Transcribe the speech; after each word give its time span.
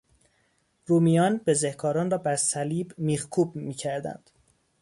رومیان 0.85 1.41
بزهکاران 1.45 2.11
را 2.11 2.17
بر 2.17 2.35
صلیب 2.35 2.93
میخکوب 2.97 3.55
میکردند. 3.55 4.29